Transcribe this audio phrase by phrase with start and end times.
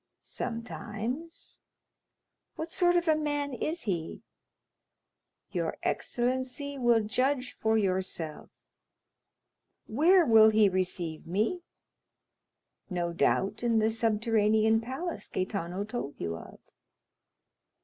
[0.23, 1.59] "Sometimes."
[2.55, 4.23] "What sort of a man is he?"
[5.51, 8.49] "Your excellency will judge for yourself."
[9.85, 11.61] "Where will he receive me?"
[12.89, 16.57] "No doubt in the subterranean palace Gaetano told you of."